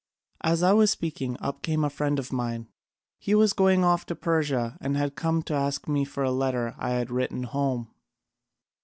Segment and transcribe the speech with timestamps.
[0.41, 2.69] As I was speaking, up came a friend of mine;
[3.19, 6.73] he was going off to Persia, and had come to ask me for a letter
[6.79, 7.93] I had written home.